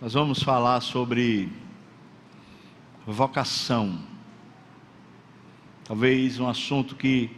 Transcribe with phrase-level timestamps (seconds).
[0.00, 1.48] Nós vamos falar sobre
[3.06, 4.00] vocação.
[5.84, 7.30] Talvez um assunto que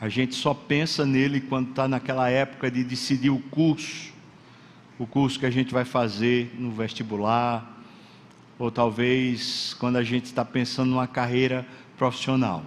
[0.00, 4.12] a gente só pensa nele quando está naquela época de decidir o curso,
[4.98, 7.84] o curso que a gente vai fazer no vestibular,
[8.58, 11.64] ou talvez quando a gente está pensando numa carreira
[11.96, 12.64] profissional.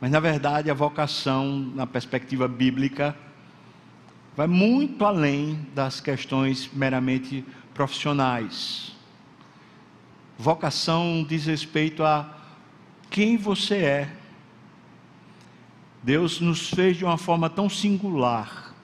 [0.00, 3.14] Mas na verdade a vocação, na perspectiva bíblica,
[4.36, 7.44] vai muito além das questões meramente
[7.74, 8.92] profissionais.
[10.38, 12.38] Vocação diz respeito a
[13.10, 14.16] quem você é.
[16.02, 18.74] Deus nos fez de uma forma tão singular.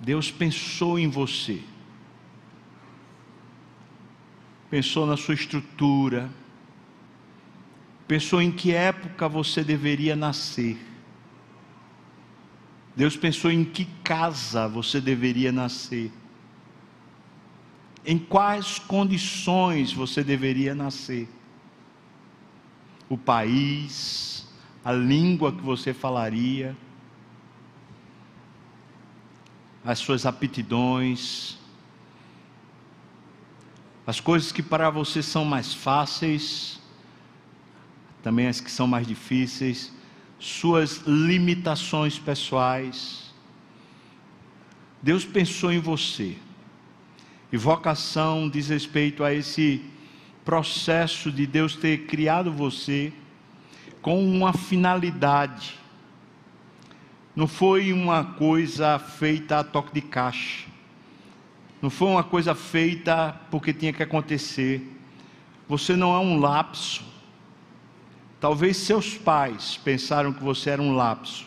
[0.00, 1.62] Deus pensou em você.
[4.68, 6.28] Pensou na sua estrutura.
[8.08, 10.91] Pensou em que época você deveria nascer
[12.94, 16.12] Deus pensou em que casa você deveria nascer,
[18.04, 21.28] em quais condições você deveria nascer,
[23.08, 24.46] o país,
[24.84, 26.76] a língua que você falaria,
[29.84, 31.58] as suas aptidões,
[34.06, 36.78] as coisas que para você são mais fáceis,
[38.22, 39.92] também as que são mais difíceis
[40.42, 43.32] suas limitações pessoais.
[45.00, 46.36] Deus pensou em você.
[47.52, 49.84] E vocação diz respeito a esse
[50.44, 53.12] processo de Deus ter criado você
[54.00, 55.78] com uma finalidade.
[57.36, 60.66] Não foi uma coisa feita a toque de caixa.
[61.80, 64.82] Não foi uma coisa feita porque tinha que acontecer.
[65.68, 67.11] Você não é um lapso.
[68.42, 71.46] Talvez seus pais pensaram que você era um lapso.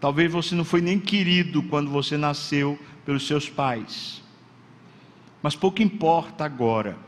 [0.00, 4.20] Talvez você não foi nem querido quando você nasceu pelos seus pais.
[5.40, 6.98] Mas pouco importa agora.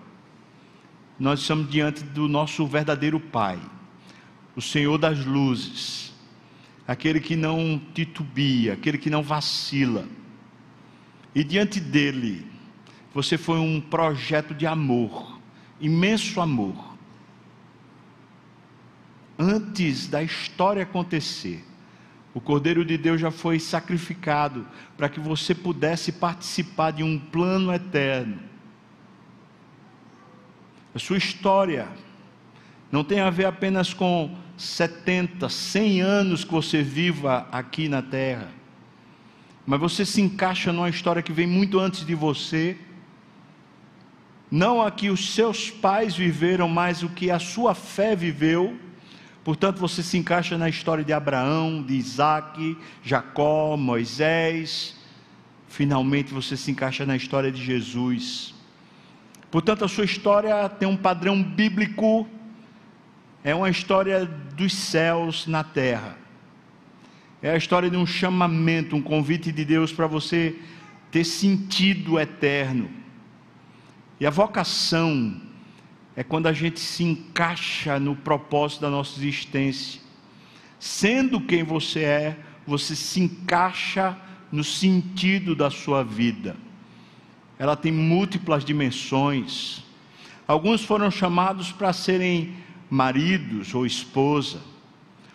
[1.19, 3.59] Nós estamos diante do nosso verdadeiro Pai,
[4.55, 6.15] o Senhor das luzes,
[6.87, 10.07] aquele que não titubia, aquele que não vacila.
[11.35, 12.47] E diante dele,
[13.13, 15.41] você foi um projeto de amor,
[15.81, 16.94] imenso amor
[19.39, 21.65] antes da história acontecer,
[22.35, 27.73] o Cordeiro de Deus já foi sacrificado para que você pudesse participar de um plano
[27.73, 28.41] eterno.
[30.93, 31.89] A sua história
[32.91, 38.49] não tem a ver apenas com 70, 100 anos que você viva aqui na terra,
[39.67, 42.77] mas você se encaixa numa história que vem muito antes de você.
[44.51, 48.79] Não a que os seus pais viveram, mas o que a sua fé viveu
[49.45, 54.97] Portanto, você se encaixa na história de Abraão, de Isaac, Jacó, Moisés.
[55.69, 58.55] Finalmente você se encaixa na história de Jesus.
[59.51, 62.27] Portanto, a sua história tem um padrão bíblico,
[63.45, 66.17] é uma história dos céus na terra.
[67.43, 70.59] É a história de um chamamento, um convite de Deus para você
[71.11, 72.89] ter sentido eterno.
[74.19, 75.39] E a vocação
[76.17, 80.01] é quando a gente se encaixa no propósito da nossa existência.
[80.79, 84.17] Sendo quem você é, você se encaixa
[84.51, 86.57] no sentido da sua vida.
[87.59, 89.83] Ela tem múltiplas dimensões.
[90.47, 92.55] Alguns foram chamados para serem
[92.89, 94.61] maridos ou esposa.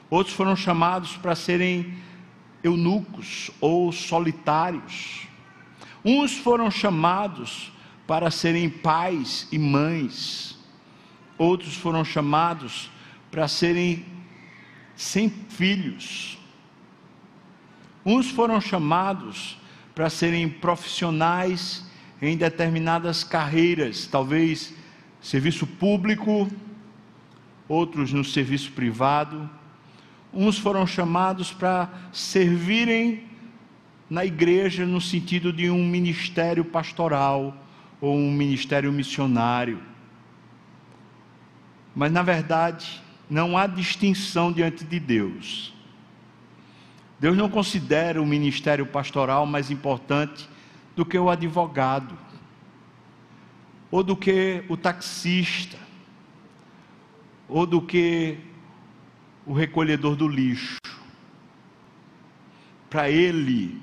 [0.09, 1.93] Outros foram chamados para serem
[2.63, 5.27] eunucos ou solitários.
[6.05, 7.71] Uns foram chamados
[8.07, 10.48] para serem pais e mães
[11.39, 12.91] outros foram chamados
[13.31, 14.05] para serem
[14.93, 16.37] sem filhos.
[18.05, 19.57] Uns foram chamados
[19.95, 21.89] para serem profissionais
[22.21, 24.73] em determinadas carreiras, talvez
[25.21, 26.49] serviço público,
[27.67, 29.49] outros no serviço privado.
[30.33, 33.23] Uns foram chamados para servirem
[34.09, 37.55] na igreja no sentido de um ministério pastoral
[38.01, 39.88] ou um ministério missionário.
[41.99, 45.73] Mas na verdade, não há distinção diante de Deus.
[47.19, 50.47] Deus não considera o ministério pastoral mais importante
[50.95, 52.17] do que o advogado,
[53.91, 55.77] ou do que o taxista,
[57.49, 58.37] ou do que
[59.45, 60.77] o recolhedor do lixo.
[62.89, 63.77] Para ele,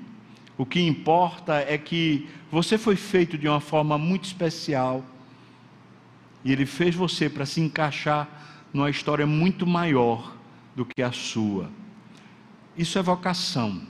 [0.57, 5.05] o que importa é que você foi feito de uma forma muito especial
[6.43, 8.27] e Ele fez você para se encaixar
[8.73, 10.33] numa história muito maior
[10.75, 11.69] do que a sua.
[12.77, 13.81] Isso é vocação.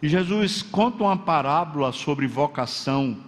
[0.00, 3.18] E Jesus conta uma parábola sobre vocação,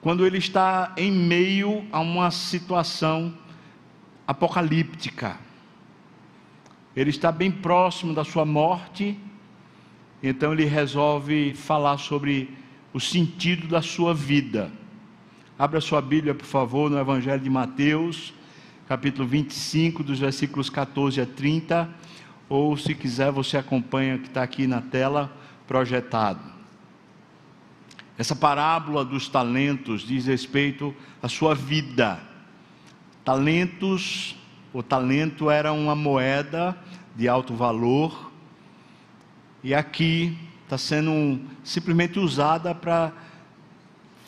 [0.00, 3.34] quando ele está em meio a uma situação
[4.26, 5.38] apocalíptica.
[6.96, 9.18] Ele está bem próximo da sua morte,
[10.22, 12.56] então ele resolve falar sobre
[12.92, 14.72] o sentido da sua vida.
[15.62, 18.34] Abra sua Bíblia, por favor, no Evangelho de Mateus,
[18.88, 21.88] capítulo 25, dos versículos 14 a 30,
[22.48, 25.32] ou se quiser, você acompanha que está aqui na tela
[25.68, 26.40] projetado.
[28.18, 30.92] Essa parábola dos talentos diz respeito
[31.22, 32.18] à sua vida.
[33.24, 34.34] Talentos,
[34.72, 36.76] o talento era uma moeda
[37.14, 38.32] de alto valor,
[39.62, 43.12] e aqui está sendo simplesmente usada para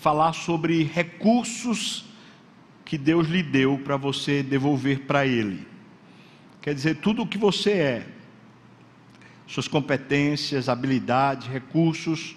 [0.04, 2.04] falar sobre recursos
[2.84, 5.66] que Deus lhe deu para você devolver para Ele.
[6.60, 8.06] Quer dizer, tudo o que você é,
[9.46, 12.36] suas competências, habilidades, recursos,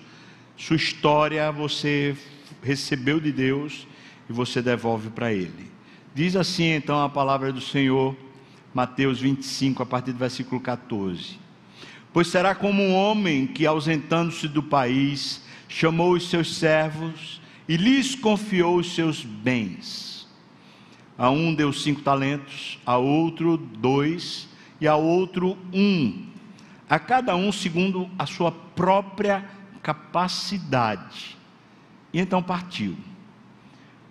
[0.55, 2.15] sua história, você
[2.63, 3.85] recebeu de Deus
[4.29, 5.69] e você devolve para Ele.
[6.15, 8.15] Diz assim então a palavra do Senhor,
[8.73, 11.37] Mateus 25, a partir do versículo 14:
[12.13, 18.15] Pois será como um homem que, ausentando-se do país, chamou os seus servos e lhes
[18.15, 20.27] confiou os seus bens.
[21.17, 24.47] A um deu cinco talentos, a outro dois,
[24.79, 26.27] e a outro um,
[26.89, 29.43] a cada um segundo a sua própria
[29.81, 31.37] capacidade.
[32.13, 32.95] E então partiu.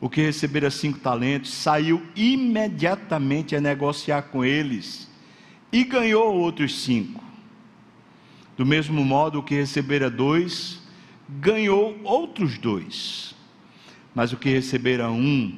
[0.00, 5.08] O que recebera cinco talentos saiu imediatamente a negociar com eles
[5.72, 7.24] e ganhou outros cinco.
[8.56, 10.80] Do mesmo modo, o que recebera dois
[11.28, 13.35] ganhou outros dois.
[14.16, 15.52] Mas o que recebera um,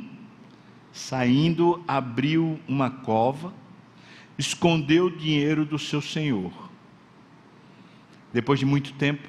[0.93, 3.55] saindo, abriu uma cova,
[4.37, 6.53] escondeu o dinheiro do seu senhor.
[8.33, 9.29] Depois de muito tempo,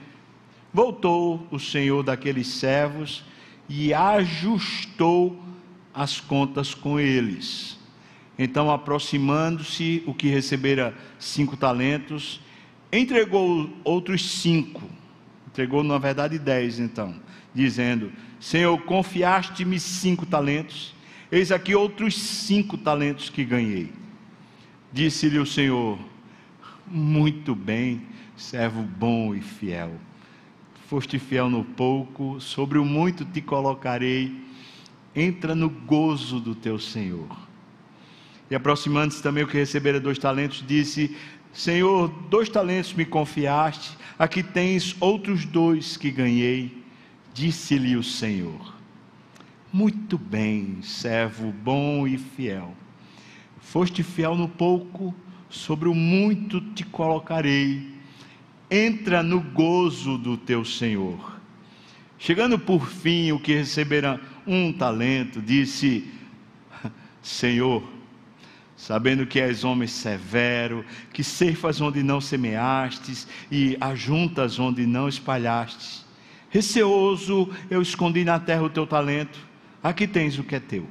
[0.74, 3.24] voltou o senhor daqueles servos
[3.70, 5.40] e ajustou
[5.94, 7.78] as contas com eles.
[8.36, 12.42] Então, aproximando-se, o que recebera cinco talentos,
[12.92, 14.90] entregou outros cinco.
[15.46, 17.14] Entregou, na verdade, dez, então,
[17.54, 20.96] dizendo: Senhor, confiaste-me cinco talentos,
[21.30, 23.92] eis aqui outros cinco talentos que ganhei.
[24.92, 26.00] Disse-lhe o Senhor:
[26.88, 28.02] Muito bem,
[28.38, 29.92] servo bom e fiel.
[30.88, 34.34] Foste fiel no pouco, sobre o muito te colocarei.
[35.16, 37.28] Entra no gozo do teu Senhor.
[38.50, 41.16] E aproximando-se também o que recebera dois talentos, disse:
[41.52, 46.79] Senhor, dois talentos me confiaste, aqui tens outros dois que ganhei.
[47.34, 48.76] Disse-lhe o Senhor:
[49.72, 52.76] Muito bem, servo bom e fiel.
[53.62, 55.14] Foste fiel no pouco,
[55.50, 57.88] sobre o muito te colocarei.
[58.70, 61.40] Entra no gozo do teu Senhor.
[62.18, 66.12] Chegando por fim, o que recebera um talento, disse:
[67.22, 67.88] Senhor,
[68.76, 70.84] sabendo que és homem severo,
[71.14, 75.99] que ceifas onde não semeastes e ajuntas onde não espalhastes
[76.50, 79.40] Receoso, eu escondi na terra o teu talento,
[79.84, 80.88] aqui tens o que é teu.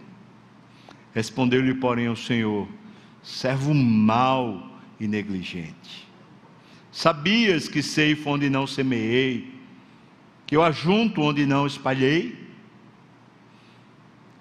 [1.12, 2.68] Respondeu-lhe, porém, o Senhor:
[3.22, 4.70] servo mau
[5.00, 6.06] e negligente.
[6.92, 9.52] Sabias que ceifo onde não semeei,
[10.46, 12.48] que eu ajunto onde não espalhei?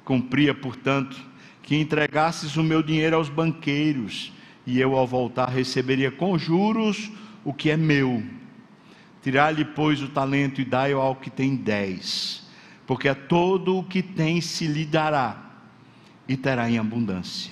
[0.06, 1.20] Cumpria, portanto,
[1.62, 4.32] que entregasses o meu dinheiro aos banqueiros,
[4.66, 7.12] e eu, ao voltar, receberia com juros
[7.44, 8.24] o que é meu.
[9.28, 12.48] Tirar-lhe, pois, o talento e dai-o ao que tem dez,
[12.86, 15.36] porque a todo o que tem se lhe dará,
[16.30, 17.52] e terá em abundância.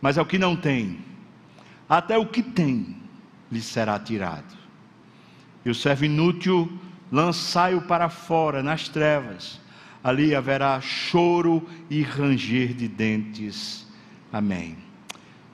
[0.00, 1.00] Mas ao que não tem,
[1.86, 2.96] até o que tem
[3.52, 4.56] lhe será tirado.
[5.62, 6.72] E o servo inútil,
[7.12, 9.60] lançai-o para fora, nas trevas,
[10.02, 13.86] ali haverá choro e ranger de dentes.
[14.32, 14.78] Amém.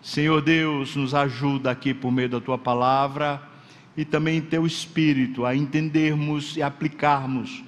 [0.00, 3.49] Senhor Deus, nos ajuda aqui por meio da tua palavra
[3.96, 7.62] e também teu espírito a entendermos e aplicarmos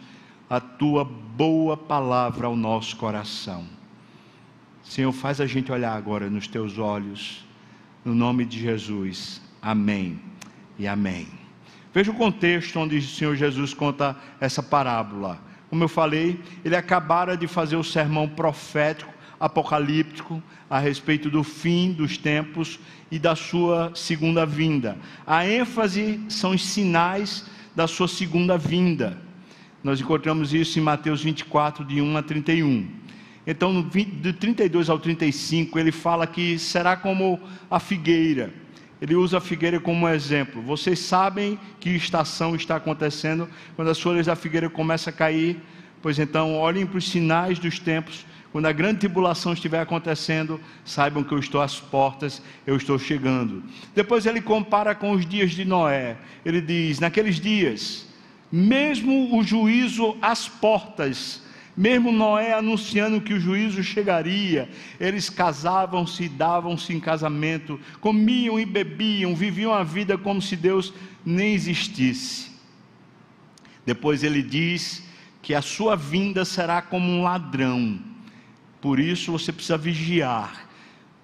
[0.49, 3.65] a tua boa palavra ao nosso coração.
[4.83, 7.45] Senhor, faz a gente olhar agora nos teus olhos,
[8.05, 9.41] no nome de Jesus.
[9.61, 10.21] Amém
[10.79, 11.29] e amém.
[11.95, 15.39] Veja o contexto onde o Senhor Jesus conta essa parábola.
[15.71, 19.13] Como eu falei, ele acabara de fazer o sermão profético
[19.43, 22.79] apocalíptico a respeito do fim dos tempos
[23.11, 24.97] e da sua segunda vinda.
[25.27, 27.45] A ênfase são os sinais
[27.75, 29.19] da sua segunda vinda.
[29.83, 32.89] Nós encontramos isso em Mateus 24, de 1 a 31.
[33.45, 38.55] Então, de 32 ao 35, ele fala que será como a figueira.
[39.01, 40.63] ele usa a figueira como exemplo.
[40.63, 45.61] Vocês sabem que estação está acontecendo quando as folhas da figueira começam a cair?
[46.01, 48.25] Pois então, olhem para os sinais dos tempos.
[48.53, 53.65] Quando a grande tribulação estiver acontecendo, saibam que eu estou às portas, eu estou chegando.
[53.95, 56.19] Depois ele compara com os dias de Noé.
[56.45, 58.07] Ele diz: naqueles dias,
[58.53, 61.43] mesmo o juízo às portas,
[61.75, 64.69] mesmo Noé anunciando que o juízo chegaria,
[65.01, 70.93] eles casavam-se, davam-se em casamento, comiam e bebiam, viviam a vida como se Deus
[71.25, 72.53] nem existisse.
[73.87, 75.03] Depois ele diz
[75.41, 78.12] que a sua vinda será como um ladrão,
[78.83, 80.67] por isso você precisa vigiar.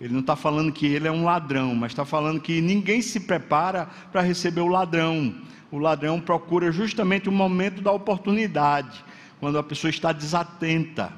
[0.00, 3.18] Ele não está falando que ele é um ladrão, mas está falando que ninguém se
[3.18, 5.34] prepara para receber o ladrão.
[5.68, 9.04] O ladrão procura justamente o momento da oportunidade
[9.40, 11.12] quando a pessoa está desatenta.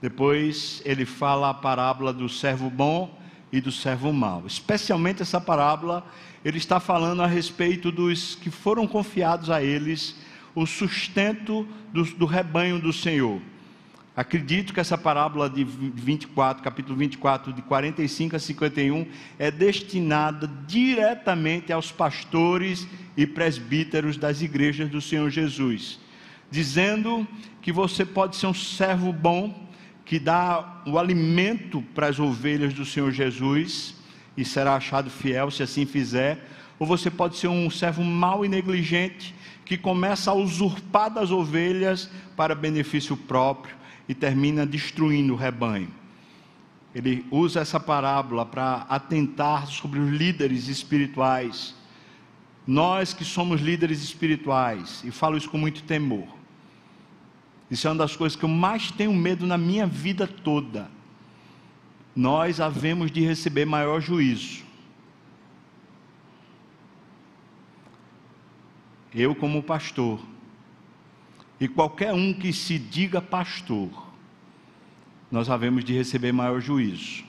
[0.00, 3.20] Depois ele fala a parábola do servo bom
[3.52, 4.44] e do servo mau.
[4.46, 6.06] Especialmente essa parábola,
[6.42, 10.16] ele está falando a respeito dos que foram confiados a eles
[10.54, 13.42] o sustento do, do rebanho do Senhor.
[14.16, 19.06] Acredito que essa parábola de 24, capítulo 24, de 45 a 51,
[19.38, 22.86] é destinada diretamente aos pastores
[23.16, 25.98] e presbíteros das igrejas do Senhor Jesus
[26.50, 27.26] dizendo
[27.62, 29.68] que você pode ser um servo bom,
[30.04, 33.94] que dá o alimento para as ovelhas do Senhor Jesus
[34.36, 36.44] e será achado fiel se assim fizer,
[36.78, 42.10] ou você pode ser um servo mau e negligente que começa a usurpar das ovelhas
[42.36, 43.78] para benefício próprio
[44.10, 45.88] e termina destruindo o rebanho.
[46.92, 51.76] Ele usa essa parábola para atentar sobre os líderes espirituais.
[52.66, 56.26] Nós que somos líderes espirituais, e falo isso com muito temor,
[57.70, 60.90] isso é uma das coisas que eu mais tenho medo na minha vida toda.
[62.16, 64.64] Nós havemos de receber maior juízo.
[69.14, 70.18] Eu, como pastor,
[71.60, 73.90] e qualquer um que se diga pastor,
[75.30, 77.22] nós havemos de receber maior juízo.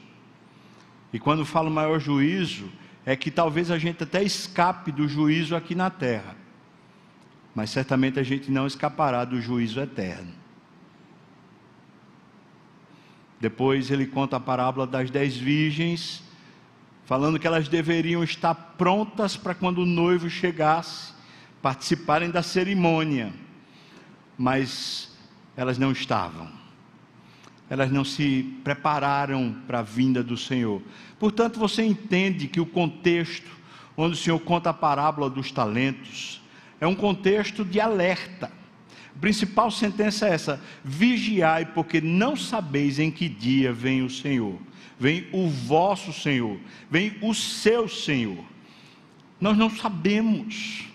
[1.14, 2.72] E quando falo maior juízo,
[3.06, 6.42] é que talvez a gente até escape do juízo aqui na terra
[7.54, 10.32] mas certamente a gente não escapará do juízo eterno.
[13.40, 16.24] Depois ele conta a parábola das dez virgens,
[17.06, 21.14] falando que elas deveriam estar prontas para quando o noivo chegasse,
[21.62, 23.34] participarem da cerimônia,
[24.42, 25.12] mas
[25.56, 26.50] elas não estavam.
[27.70, 30.82] Elas não se prepararam para a vinda do Senhor.
[31.20, 33.50] Portanto, você entende que o contexto
[33.96, 36.42] onde o Senhor conta a parábola dos talentos,
[36.80, 38.52] é um contexto de alerta.
[39.16, 44.58] A principal sentença é essa: vigiai, porque não sabeis em que dia vem o Senhor.
[45.00, 48.44] Vem o vosso Senhor, vem o seu Senhor.
[49.40, 50.91] Nós não sabemos.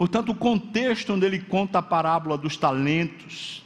[0.00, 3.62] Portanto, o contexto onde ele conta a parábola dos talentos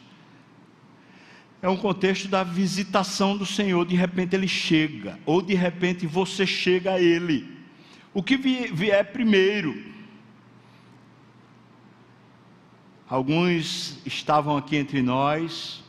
[1.63, 3.87] é um contexto da visitação do Senhor.
[3.87, 7.57] De repente ele chega, ou de repente você chega a ele.
[8.13, 9.81] O que vier primeiro?
[13.09, 15.85] Alguns estavam aqui entre nós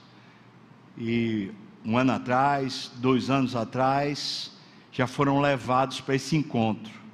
[0.95, 1.49] e
[1.83, 4.51] um ano atrás, dois anos atrás,
[4.91, 7.04] já foram levados para esse encontro.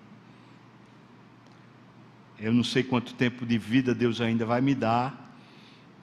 [2.41, 5.33] Eu não sei quanto tempo de vida Deus ainda vai me dar,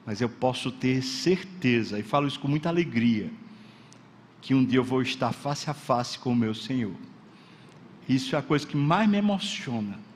[0.06, 3.30] mas eu posso ter certeza, e falo isso com muita alegria,
[4.40, 6.94] que um dia eu vou estar face a face com o meu Senhor.
[8.08, 10.08] Isso é a coisa que mais me emociona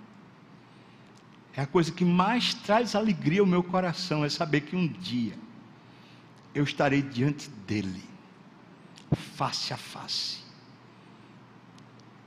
[1.55, 5.35] é a coisa que mais traz alegria ao meu coração, é saber que um dia
[6.55, 8.03] eu estarei diante dele,
[9.37, 10.39] face a face.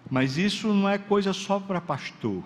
[0.09, 2.43] Mas isso não é coisa só para pastor.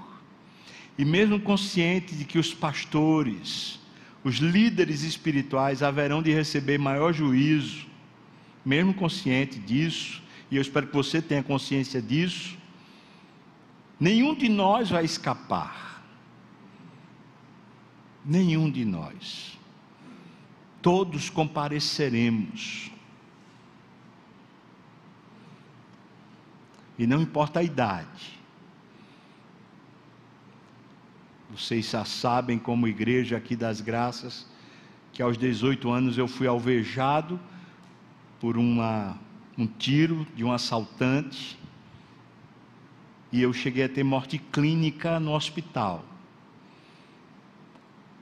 [0.99, 3.79] E mesmo consciente de que os pastores,
[4.21, 7.87] os líderes espirituais haverão de receber maior juízo,
[8.65, 12.57] mesmo consciente disso, e eu espero que você tenha consciência disso,
[13.97, 16.03] nenhum de nós vai escapar
[18.25, 19.57] nenhum de nós.
[20.81, 22.91] Todos compareceremos.
[26.97, 28.38] E não importa a idade.
[31.59, 34.47] Vocês já sabem, como igreja aqui das graças,
[35.11, 37.37] que aos 18 anos eu fui alvejado
[38.39, 39.19] por uma,
[39.57, 41.59] um tiro de um assaltante.
[43.29, 46.05] E eu cheguei a ter morte clínica no hospital.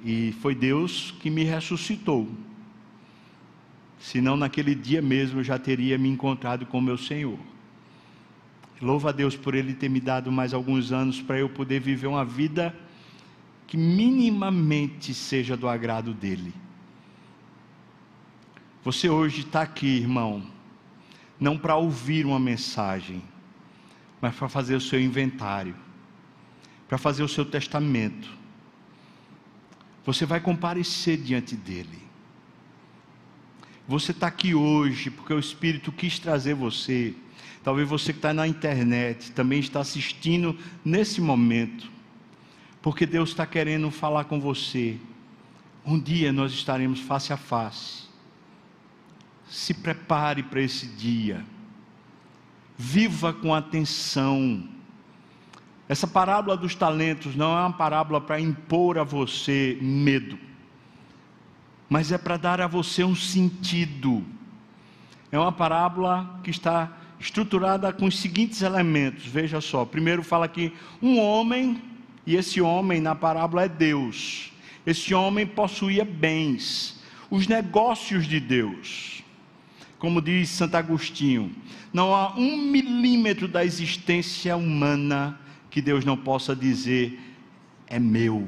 [0.03, 2.27] E foi Deus que me ressuscitou.
[4.00, 7.38] Senão naquele dia mesmo eu já teria me encontrado com meu Senhor.
[8.82, 12.08] Louvo a Deus por Ele ter me dado mais alguns anos para eu poder viver
[12.08, 12.75] uma vida
[13.67, 16.53] que minimamente seja do agrado dEle.
[18.83, 20.41] Você hoje está aqui, irmão,
[21.38, 23.21] não para ouvir uma mensagem,
[24.21, 25.75] mas para fazer o seu inventário,
[26.88, 28.29] para fazer o seu testamento.
[30.05, 32.07] Você vai comparecer diante dele.
[33.86, 37.13] Você está aqui hoje porque o Espírito quis trazer você.
[37.62, 41.91] Talvez você que está na internet também está assistindo nesse momento,
[42.88, 44.96] porque Deus está querendo falar com você.
[45.86, 48.03] Um dia nós estaremos face a face.
[49.46, 51.44] Se prepare para esse dia.
[52.77, 54.63] Viva com atenção.
[55.89, 60.39] Essa parábola dos talentos não é uma parábola para impor a você medo,
[61.89, 64.24] mas é para dar a você um sentido.
[65.29, 66.89] É uma parábola que está
[67.20, 69.25] estruturada com os seguintes elementos.
[69.25, 71.97] Veja só: primeiro fala que um homem,
[72.27, 74.51] e esse homem na parábola é Deus.
[74.86, 79.24] Esse homem possuía bens, os negócios de Deus.
[79.98, 81.55] Como diz Santo Agostinho,
[81.93, 85.39] não há um milímetro da existência humana
[85.72, 87.17] que Deus não possa dizer:
[87.88, 88.48] é meu.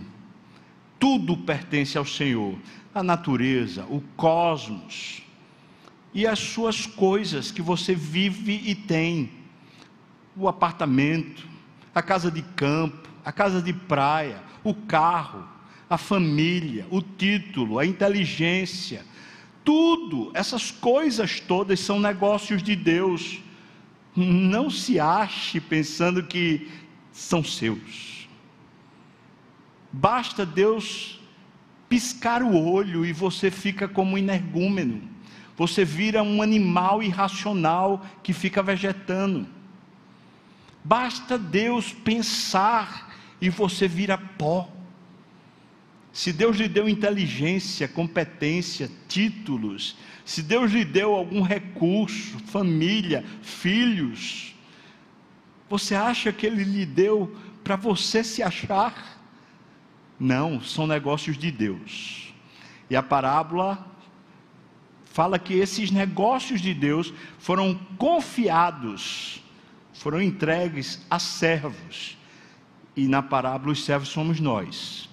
[1.00, 2.56] Tudo pertence ao Senhor.
[2.94, 5.22] A natureza, o cosmos
[6.14, 9.32] e as suas coisas que você vive e tem.
[10.36, 11.48] O apartamento,
[11.94, 15.48] a casa de campo, a casa de praia, o carro,
[15.88, 19.06] a família, o título, a inteligência,
[19.64, 23.40] tudo, essas coisas todas são negócios de Deus.
[24.16, 26.72] Não se ache pensando que
[27.12, 28.28] são seus.
[29.94, 31.20] Basta Deus
[31.88, 35.04] piscar o olho e você fica como um energúmeno.
[35.56, 39.46] Você vira um animal irracional que fica vegetando.
[40.84, 43.09] Basta Deus pensar
[43.42, 44.70] e você vira pó.
[46.12, 54.56] Se Deus lhe deu inteligência, competência, títulos, se Deus lhe deu algum recurso, família, filhos,
[55.70, 59.20] você acha que Ele lhe deu para você se achar?
[60.20, 62.34] Não, são negócios de Deus.
[62.90, 63.88] E a parábola
[65.06, 69.44] fala que esses negócios de Deus foram confiados,
[69.94, 72.19] foram entregues a servos.
[73.00, 75.10] E na parábola, os servos somos nós.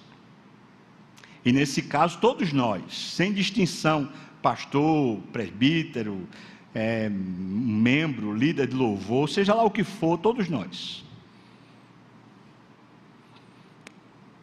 [1.45, 6.27] E nesse caso, todos nós, sem distinção, pastor, presbítero,
[6.75, 11.05] é, membro, líder de louvor, seja lá o que for, todos nós.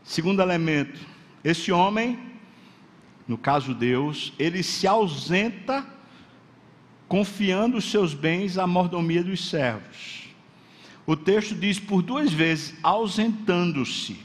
[0.02, 0.98] Segundo elemento,
[1.44, 2.18] esse homem,
[3.28, 5.86] no caso Deus, ele se ausenta
[7.06, 10.23] confiando os seus bens à mordomia dos servos.
[11.06, 14.16] O texto diz por duas vezes, ausentando-se.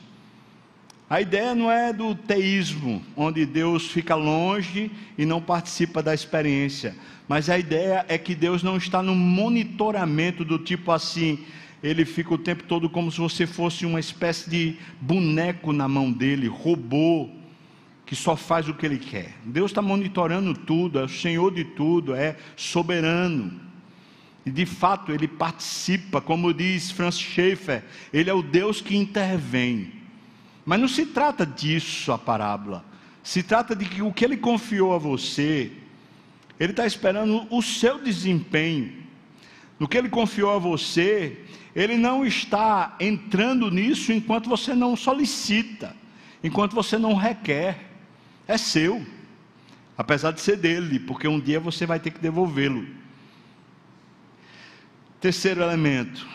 [1.10, 6.96] A ideia não é do teísmo, onde Deus fica longe e não participa da experiência,
[7.28, 11.40] mas a ideia é que Deus não está no monitoramento do tipo assim,
[11.82, 16.12] ele fica o tempo todo como se você fosse uma espécie de boneco na mão
[16.12, 17.28] dele, robô,
[18.06, 19.34] que só faz o que ele quer.
[19.44, 23.69] Deus está monitorando tudo, é o Senhor de tudo, é soberano.
[24.50, 29.94] E de fato ele participa, como diz Francis Schaeffer, ele é o Deus que intervém.
[30.66, 32.84] Mas não se trata disso a parábola.
[33.22, 35.72] Se trata de que o que ele confiou a você,
[36.60, 38.92] ele está esperando o seu desempenho.
[39.80, 45.96] No que ele confiou a você, ele não está entrando nisso enquanto você não solicita,
[46.44, 47.86] enquanto você não requer.
[48.48, 49.06] É seu,
[49.96, 52.98] apesar de ser dele, porque um dia você vai ter que devolvê-lo.
[55.20, 56.26] Terceiro elemento,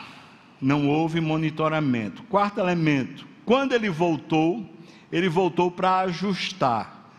[0.60, 2.22] não houve monitoramento.
[2.24, 4.68] Quarto elemento, quando ele voltou,
[5.10, 7.10] ele voltou para ajustar.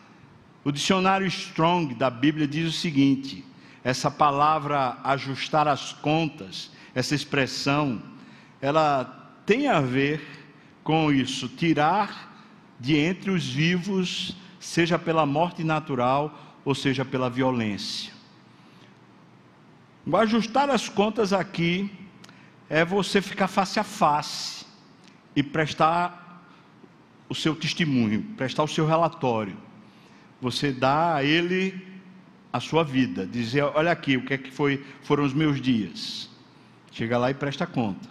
[0.63, 3.43] O dicionário Strong da Bíblia diz o seguinte:
[3.83, 8.01] essa palavra ajustar as contas, essa expressão,
[8.61, 9.05] ela
[9.45, 10.21] tem a ver
[10.83, 12.33] com isso, tirar
[12.79, 18.14] de entre os vivos, seja pela morte natural ou seja pela violência.
[20.05, 21.91] O ajustar as contas aqui
[22.69, 24.65] é você ficar face a face
[25.35, 26.45] e prestar
[27.27, 29.57] o seu testemunho, prestar o seu relatório.
[30.39, 31.95] Você dá a ele
[32.53, 36.29] a sua vida, dizer, olha aqui, o que é que foi, foram os meus dias.
[36.91, 38.07] Chega lá e presta conta.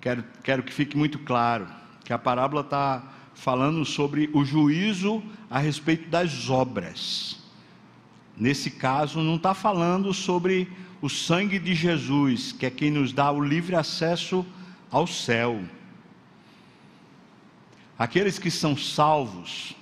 [0.00, 1.68] Quero, quero que fique muito claro
[2.02, 7.45] que a parábola está falando sobre o juízo a respeito das obras.
[8.36, 10.70] Nesse caso, não está falando sobre
[11.00, 14.44] o sangue de Jesus, que é quem nos dá o livre acesso
[14.90, 15.62] ao céu.
[17.98, 19.74] Aqueles que são salvos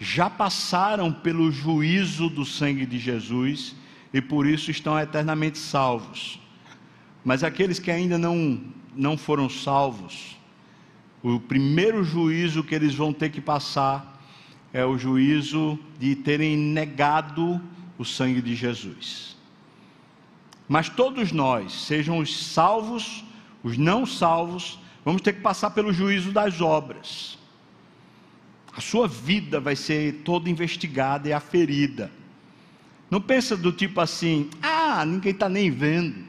[0.00, 3.74] já passaram pelo juízo do sangue de Jesus
[4.12, 6.40] e por isso estão eternamente salvos.
[7.24, 8.62] Mas aqueles que ainda não,
[8.94, 10.38] não foram salvos,
[11.22, 14.17] o primeiro juízo que eles vão ter que passar
[14.72, 17.60] é o juízo de terem negado
[17.98, 19.36] o sangue de Jesus.
[20.68, 23.24] Mas todos nós, sejam os salvos,
[23.62, 27.38] os não salvos, vamos ter que passar pelo juízo das obras.
[28.72, 32.12] A sua vida vai ser toda investigada e aferida.
[33.10, 36.28] Não pensa do tipo assim, ah, ninguém está nem vendo.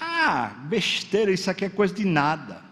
[0.00, 2.65] Ah, besteira, isso aqui é coisa de nada.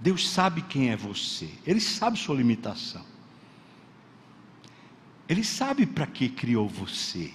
[0.00, 3.04] Deus sabe quem é você, Ele sabe sua limitação,
[5.28, 7.32] Ele sabe para que criou você.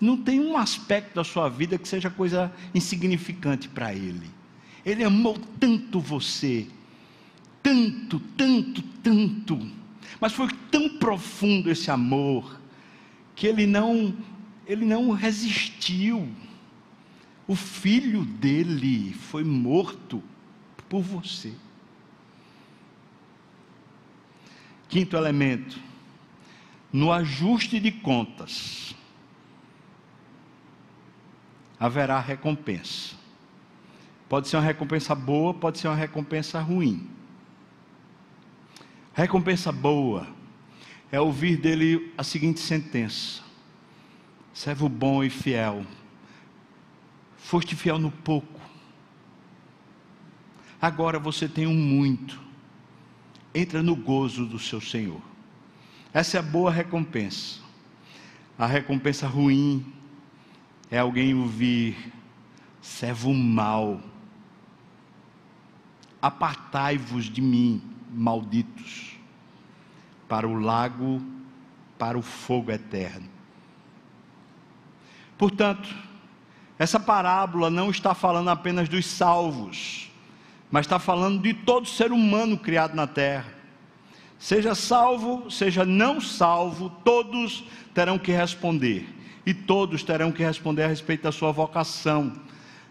[0.00, 4.28] Não tem um aspecto da sua vida que seja coisa insignificante para Ele.
[4.84, 6.66] Ele amou tanto você,
[7.62, 9.70] tanto, tanto, tanto,
[10.20, 12.60] mas foi tão profundo esse amor
[13.34, 14.14] que Ele não,
[14.66, 16.28] Ele não resistiu.
[17.46, 20.22] O filho dele foi morto
[20.94, 21.52] por você.
[24.88, 25.76] Quinto elemento,
[26.92, 28.94] no ajuste de contas,
[31.80, 33.16] haverá recompensa.
[34.28, 37.10] Pode ser uma recompensa boa, pode ser uma recompensa ruim.
[39.14, 40.28] Recompensa boa
[41.10, 43.42] é ouvir dele a seguinte sentença:
[44.52, 45.84] servo bom e fiel,
[47.36, 48.53] foste fiel no pouco,
[50.80, 52.40] agora você tem um muito.
[53.54, 55.20] Entra no gozo do seu Senhor.
[56.12, 57.60] Essa é a boa recompensa.
[58.58, 59.84] A recompensa ruim
[60.90, 62.12] é alguém ouvir,
[62.80, 64.00] servo mal,
[66.22, 69.16] apartai-vos de mim, malditos,
[70.28, 71.20] para o lago,
[71.98, 73.28] para o fogo eterno.
[75.36, 75.94] Portanto,
[76.78, 80.10] essa parábola não está falando apenas dos salvos,
[80.74, 83.46] mas está falando de todo ser humano criado na terra.
[84.40, 87.62] Seja salvo, seja não salvo, todos
[87.94, 89.08] terão que responder.
[89.46, 92.32] E todos terão que responder a respeito da sua vocação.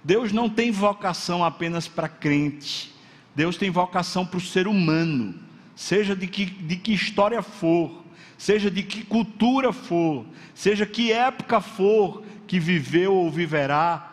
[0.01, 2.95] Deus não tem vocação apenas para crente.
[3.35, 5.35] Deus tem vocação para o ser humano.
[5.75, 8.01] Seja de que, de que história for,
[8.37, 14.12] seja de que cultura for, seja que época for que viveu ou viverá,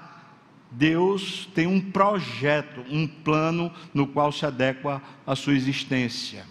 [0.70, 6.44] Deus tem um projeto, um plano no qual se adequa à sua existência.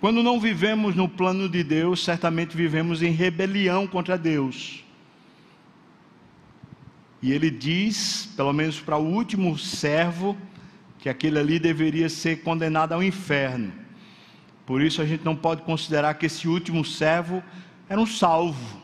[0.00, 4.82] Quando não vivemos no plano de Deus, certamente vivemos em rebelião contra Deus.
[7.20, 10.36] E ele diz, pelo menos para o último servo,
[10.98, 13.72] que aquele ali deveria ser condenado ao inferno.
[14.64, 17.42] Por isso a gente não pode considerar que esse último servo
[17.88, 18.82] era um salvo.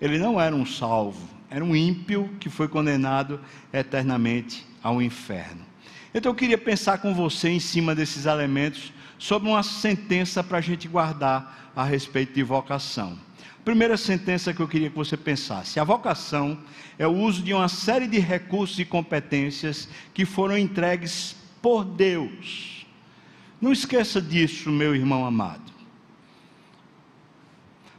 [0.00, 3.38] Ele não era um salvo era um ímpio que foi condenado
[3.70, 5.60] eternamente ao inferno.
[6.14, 10.60] Então eu queria pensar com você em cima desses elementos sobre uma sentença para a
[10.62, 13.18] gente guardar a respeito de vocação.
[13.62, 16.58] Primeira sentença que eu queria que você pensasse: a vocação
[16.98, 22.86] é o uso de uma série de recursos e competências que foram entregues por Deus.
[23.60, 25.71] Não esqueça disso, meu irmão amado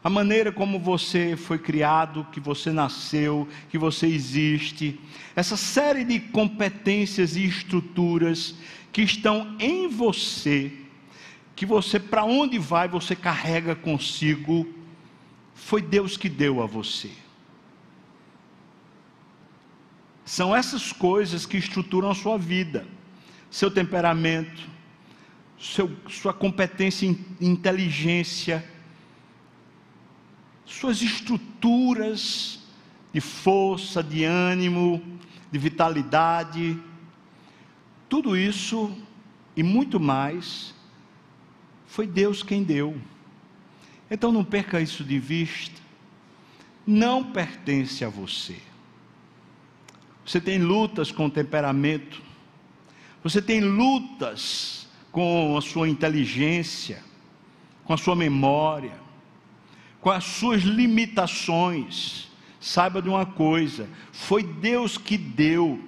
[0.04, 5.00] a maneira como você foi criado, que você nasceu, que você existe,
[5.34, 8.54] essa série de competências e estruturas
[8.92, 10.74] que estão em você,
[11.56, 14.68] que você, para onde vai, você carrega consigo,
[15.56, 17.10] foi Deus que deu a você.
[20.26, 22.86] São essas coisas que estruturam a sua vida,
[23.50, 24.68] seu temperamento,
[25.58, 28.73] seu, sua competência e inteligência,
[30.66, 32.60] suas estruturas
[33.14, 35.02] de força, de ânimo,
[35.52, 36.80] de vitalidade,
[38.10, 38.96] tudo isso
[39.56, 40.74] e muito mais,
[41.86, 43.00] foi Deus quem deu.
[44.10, 45.80] Então não perca isso de vista,
[46.86, 48.58] não pertence a você.
[50.26, 52.22] Você tem lutas com o temperamento,
[53.24, 57.04] você tem lutas com a sua inteligência,
[57.84, 59.03] com a sua memória,
[60.04, 65.80] com as suas limitações, saiba de uma coisa: foi Deus que deu.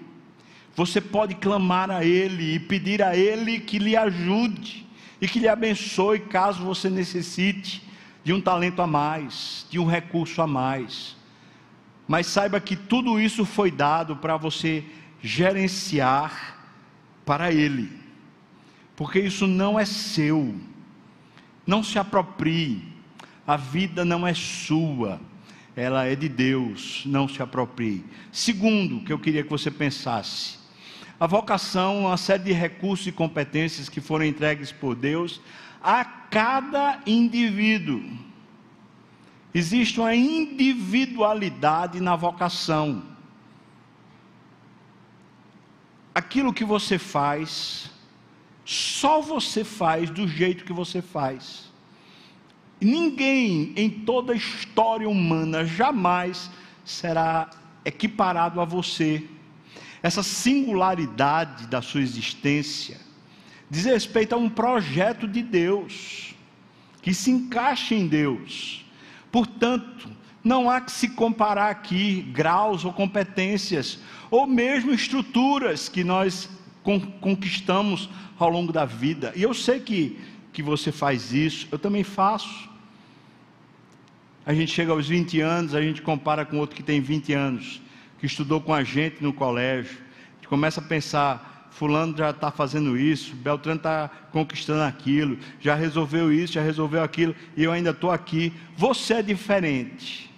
[0.73, 4.88] Você pode clamar a Ele e pedir a Ele que lhe ajude.
[5.21, 7.82] e que lhe abençoe caso você necessite
[8.23, 11.15] de um talento a mais, de um recurso a mais.
[12.08, 14.84] Mas saiba que tudo isso foi dado para você
[15.21, 16.58] gerenciar
[17.25, 17.91] para Ele,
[18.95, 20.56] porque isso não é seu,
[21.65, 22.94] não se aproprie,
[23.47, 25.19] a vida não é sua,
[25.75, 28.05] ela é de Deus, não se aproprie.
[28.31, 30.58] Segundo, que eu queria que você pensasse,
[31.19, 35.41] a vocação é uma série de recursos e competências que foram entregues por Deus
[35.81, 38.03] a cada indivíduo.
[39.53, 43.03] Existe uma individualidade na vocação.
[46.13, 47.89] Aquilo que você faz,
[48.65, 51.71] só você faz do jeito que você faz.
[52.79, 56.49] Ninguém em toda a história humana jamais
[56.83, 57.49] será
[57.83, 59.23] equiparado a você.
[60.03, 62.99] Essa singularidade da sua existência
[63.69, 66.35] diz respeito a um projeto de Deus,
[67.01, 68.85] que se encaixa em Deus.
[69.31, 70.09] Portanto,
[70.43, 76.47] não há que se comparar aqui graus ou competências, ou mesmo estruturas que nós
[77.19, 79.33] conquistamos ao longo da vida.
[79.35, 80.19] E eu sei que,
[80.56, 82.70] que você faz isso, eu também faço.
[84.46, 87.82] A gente chega aos 20 anos, a gente compara com outro que tem 20 anos,
[88.18, 89.98] que estudou com a gente no colégio.
[89.98, 95.76] A gente começa a pensar, Fulano já está fazendo isso, Beltrano está conquistando aquilo, já
[95.76, 98.54] resolveu isso, já resolveu aquilo, e eu ainda estou aqui.
[98.78, 100.32] Você é diferente.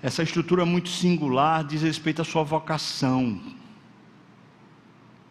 [0.00, 3.57] Essa estrutura muito singular diz respeito à sua vocação.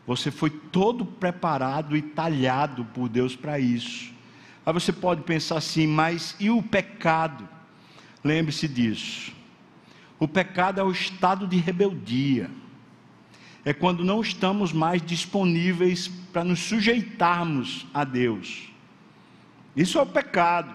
[0.07, 4.11] Você foi todo preparado e talhado por Deus para isso.
[4.65, 7.47] Aí você pode pensar assim, mas e o pecado?
[8.23, 9.31] Lembre-se disso.
[10.17, 12.49] O pecado é o estado de rebeldia
[13.67, 18.69] é quando não estamos mais disponíveis para nos sujeitarmos a Deus.
[19.75, 20.73] Isso é o pecado.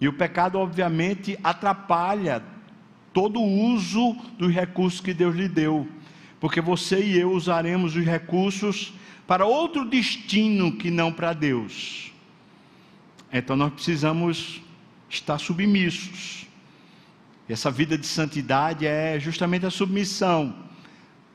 [0.00, 2.42] E o pecado, obviamente, atrapalha
[3.12, 5.86] todo o uso dos recursos que Deus lhe deu,
[6.40, 8.92] porque você e eu usaremos os recursos
[9.26, 12.12] para outro destino que não para Deus.
[13.32, 14.62] Então nós precisamos
[15.08, 16.46] estar submissos.
[17.48, 20.68] Essa vida de santidade é justamente a submissão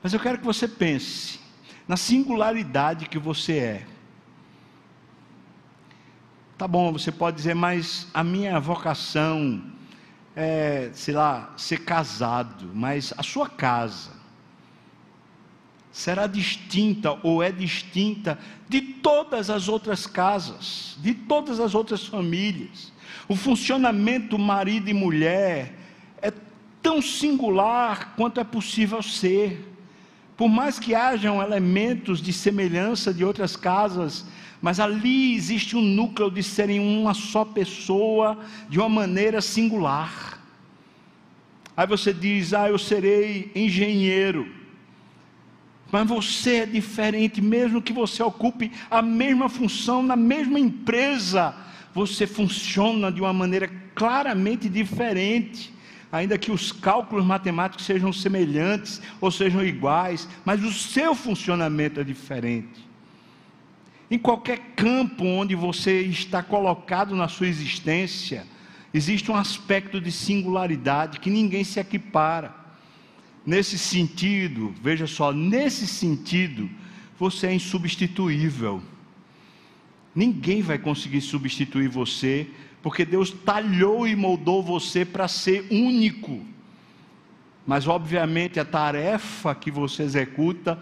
[0.04, 1.39] mas eu quero que você pense
[1.88, 3.88] na singularidade que você é.
[6.58, 9.63] Tá bom, você pode dizer, mas a minha vocação
[10.36, 14.12] é, sei lá, ser casado, mas a sua casa
[15.93, 22.91] será distinta ou é distinta de todas as outras casas, de todas as outras famílias.
[23.29, 25.77] O funcionamento marido e mulher
[26.19, 26.34] é
[26.82, 29.69] tão singular quanto é possível ser.
[30.36, 34.25] Por mais que hajam elementos de semelhança de outras casas,
[34.60, 40.41] mas ali existe um núcleo de serem uma só pessoa de uma maneira singular.
[41.77, 44.62] Aí você diz: Ah, eu serei engenheiro.
[45.93, 51.53] Mas você é diferente, mesmo que você ocupe a mesma função na mesma empresa,
[51.93, 55.71] você funciona de uma maneira claramente diferente
[56.12, 62.03] ainda que os cálculos matemáticos sejam semelhantes ou sejam iguais, mas o seu funcionamento é
[62.03, 62.88] diferente.
[64.10, 68.47] Em qualquer campo onde você está colocado na sua existência,
[68.91, 72.62] existe um aspecto de singularidade que ninguém se equipara.
[73.45, 76.69] Nesse sentido, veja só, nesse sentido,
[77.19, 78.82] você é insubstituível.
[80.15, 82.47] Ninguém vai conseguir substituir você
[82.82, 86.45] porque Deus talhou e moldou você para ser único.
[87.65, 90.77] Mas, obviamente, a tarefa que você executa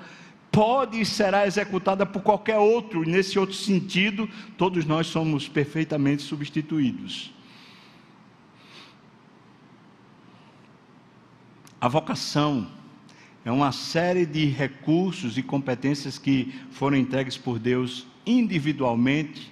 [0.52, 6.24] pode e será executada por qualquer outro, e nesse outro sentido, todos nós somos perfeitamente
[6.24, 7.32] substituídos.
[11.82, 12.67] A vocação
[13.44, 19.52] é uma série de recursos e competências que foram entregues por Deus individualmente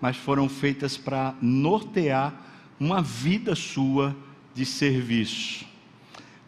[0.00, 2.34] mas foram feitas para nortear
[2.78, 4.16] uma vida sua
[4.54, 5.66] de serviço.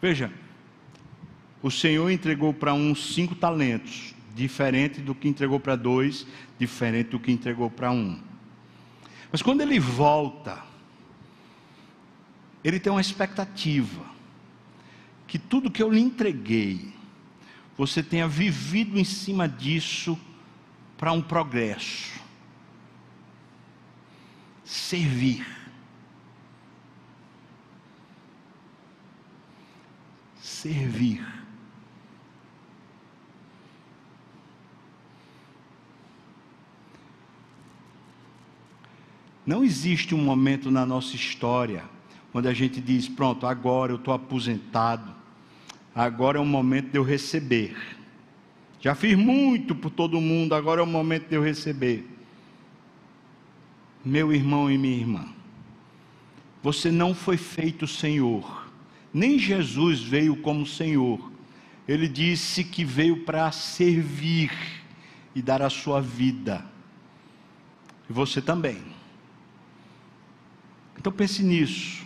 [0.01, 0.31] Veja,
[1.61, 6.25] o Senhor entregou para uns cinco talentos, diferente do que entregou para dois,
[6.57, 8.19] diferente do que entregou para um.
[9.31, 10.63] Mas quando ele volta,
[12.63, 14.12] ele tem uma expectativa
[15.33, 16.93] que tudo que eu lhe entreguei,
[17.75, 20.15] você tenha vivido em cima disso
[20.95, 22.21] para um progresso
[24.63, 25.43] servir.
[30.39, 31.25] Servir.
[39.43, 41.89] Não existe um momento na nossa história
[42.31, 45.12] onde a gente diz: pronto, agora eu estou aposentado,
[45.95, 47.75] agora é o momento de eu receber.
[48.79, 52.05] Já fiz muito por todo mundo, agora é o momento de eu receber.
[54.03, 55.33] Meu irmão e minha irmã,
[56.61, 58.69] você não foi feito Senhor,
[59.13, 61.31] nem Jesus veio como Senhor.
[61.87, 64.51] Ele disse que veio para servir
[65.35, 66.65] e dar a sua vida.
[68.09, 68.81] E você também.
[70.97, 72.05] Então pense nisso.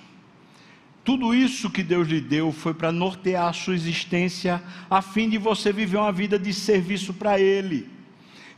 [1.07, 5.37] Tudo isso que Deus lhe deu foi para nortear a sua existência, a fim de
[5.37, 7.89] você viver uma vida de serviço para Ele.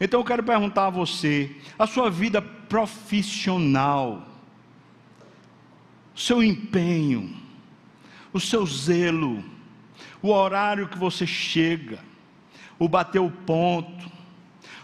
[0.02, 4.28] Então eu quero perguntar a você: a sua vida profissional,
[6.16, 7.38] o seu empenho,
[8.34, 9.46] o seu zelo,
[10.20, 12.00] o horário que você chega,
[12.80, 14.12] o bater o ponto,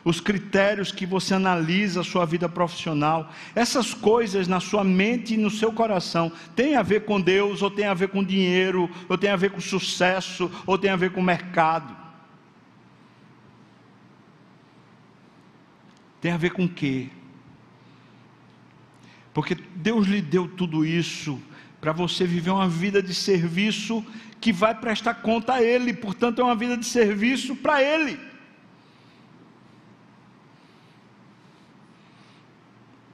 [0.06, 5.38] os critérios que você analisa a sua vida profissional, essas coisas na sua mente e
[5.38, 9.18] no seu coração, tem a ver com Deus, ou tem a ver com dinheiro, ou
[9.18, 11.98] tem a ver com sucesso, ou tem a ver com mercado.
[16.22, 17.10] Tem a ver com o quê?
[19.34, 21.42] Porque Deus lhe deu tudo isso
[21.82, 24.06] para você viver uma vida de serviço
[24.40, 28.35] que vai prestar conta a Ele, portanto, é uma vida de serviço para Ele.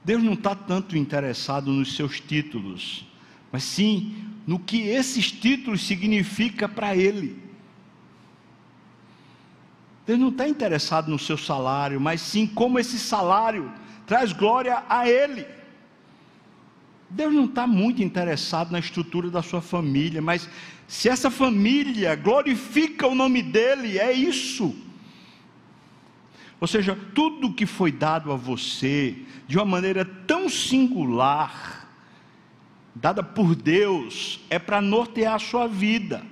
[0.04, 3.06] Deus não está tanto interessado nos seus títulos,
[3.50, 4.14] mas sim
[4.46, 7.40] no que esses títulos significam para Ele.
[10.04, 13.72] Deus não está interessado no seu salário, mas sim como esse salário
[14.06, 15.46] traz glória a Ele.
[17.08, 20.48] Deus não está muito interessado na estrutura da sua família, mas
[20.88, 24.74] se essa família glorifica o nome dEle, é isso.
[26.62, 29.16] Ou seja, tudo que foi dado a você
[29.48, 31.88] de uma maneira tão singular,
[32.94, 36.24] dada por Deus, é para nortear a sua vida.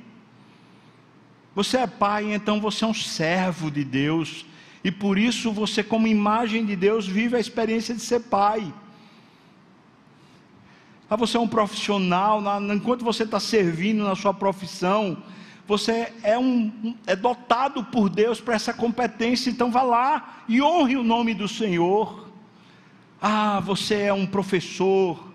[1.52, 4.46] Você é pai, então você é um servo de Deus,
[4.84, 8.72] e por isso você, como imagem de Deus, vive a experiência de ser pai.
[11.10, 12.40] Ah, você é um profissional,
[12.72, 15.20] enquanto você está servindo na sua profissão,
[15.70, 20.96] você é, um, é dotado por Deus para essa competência, então vá lá e honre
[20.96, 22.28] o nome do Senhor.
[23.22, 25.32] Ah, você é um professor,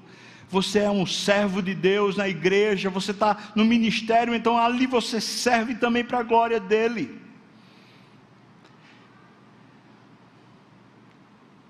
[0.50, 5.22] você é um servo de Deus na igreja, você está no ministério, então ali você
[5.22, 7.18] serve também para a glória dEle.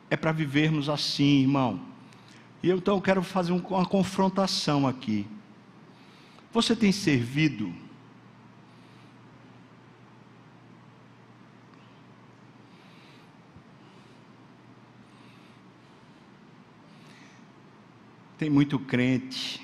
[0.09, 1.79] É para vivermos assim, irmão.
[2.63, 5.27] E eu, então eu quero fazer uma confrontação aqui.
[6.51, 7.84] Você tem servido
[18.45, 19.59] Tem muito crente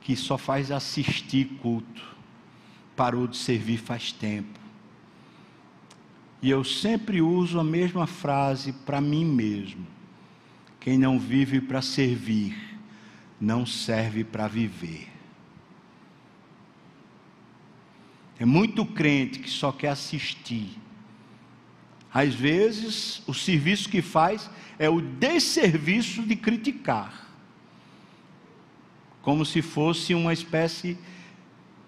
[0.00, 2.02] que só faz assistir culto,
[2.96, 4.58] parou de servir faz tempo.
[6.42, 9.86] E eu sempre uso a mesma frase para mim mesmo:
[10.80, 12.58] quem não vive para servir,
[13.40, 15.08] não serve para viver.
[18.40, 20.80] É muito crente que só quer assistir.
[22.12, 27.30] Às vezes, o serviço que faz é o desserviço de criticar
[29.22, 30.98] como se fosse uma espécie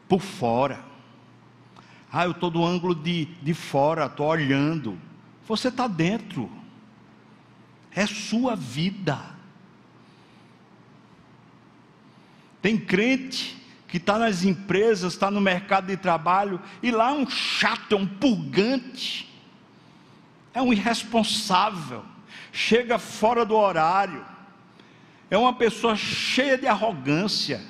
[0.08, 0.84] por fora.
[2.10, 4.96] Ah, eu estou do ângulo de, de fora, estou olhando.
[5.46, 6.48] Você está dentro.
[7.90, 9.20] É sua vida.
[12.62, 17.28] Tem crente que está nas empresas, está no mercado de trabalho, e lá é um
[17.28, 19.32] chato, é um purgante,
[20.52, 22.04] é um irresponsável,
[22.50, 24.24] chega fora do horário,
[25.30, 27.60] é uma pessoa cheia de arrogância,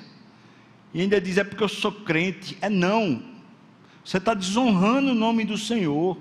[0.93, 2.57] e ainda diz: é porque eu sou crente.
[2.61, 3.21] É não,
[4.03, 6.17] você está desonrando o nome do Senhor.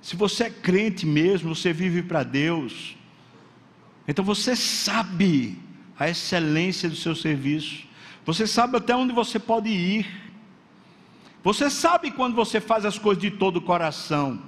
[0.00, 2.96] Se você é crente mesmo, você vive para Deus,
[4.06, 5.58] então você sabe
[5.98, 7.84] a excelência do seu serviço,
[8.24, 10.06] você sabe até onde você pode ir,
[11.42, 14.40] você sabe quando você faz as coisas de todo o coração.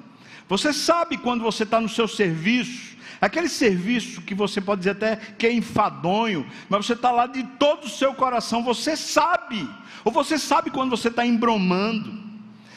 [0.49, 5.16] Você sabe quando você está no seu serviço, aquele serviço que você pode dizer até
[5.16, 9.68] que é enfadonho, mas você está lá de todo o seu coração, você sabe,
[10.05, 12.18] ou você sabe quando você está embromando,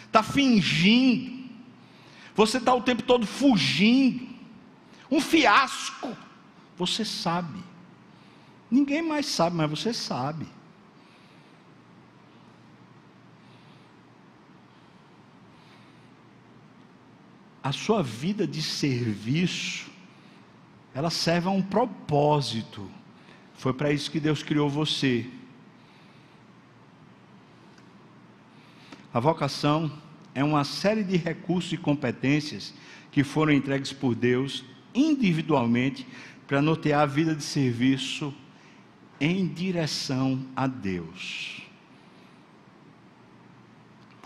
[0.06, 1.50] está fingindo,
[2.36, 4.28] você está o tempo todo fugindo,
[5.10, 6.16] um fiasco,
[6.78, 7.60] você sabe,
[8.70, 10.46] ninguém mais sabe, mas você sabe.
[17.64, 19.90] A sua vida de serviço,
[20.94, 22.90] ela serve a um propósito.
[23.56, 25.30] Foi para isso que Deus criou você.
[29.14, 29.92] A vocação
[30.34, 32.74] é uma série de recursos e competências
[33.12, 34.64] que foram entregues por Deus
[34.96, 36.08] individualmente
[36.48, 38.34] para nortear a vida de serviço
[39.20, 41.61] em direção a Deus.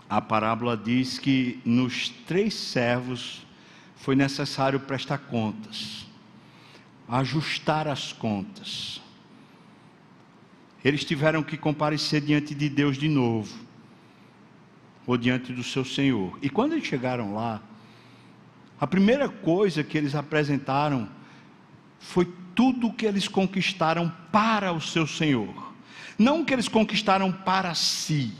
[0.08, 3.44] A parábola diz que nos três servos
[3.96, 6.06] foi necessário prestar contas,
[7.08, 9.00] ajustar as contas.
[10.84, 13.52] Eles tiveram que comparecer diante de Deus de novo
[15.04, 16.38] ou diante do seu Senhor.
[16.40, 17.60] E quando eles chegaram lá,
[18.80, 21.08] a primeira coisa que eles apresentaram
[21.98, 25.72] foi tudo o que eles conquistaram para o seu Senhor,
[26.18, 28.32] não o que eles conquistaram para si.